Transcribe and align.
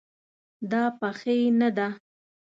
دا 0.71 0.83
پخې 0.99 1.37
نه 1.59 1.69
ده 1.77 1.87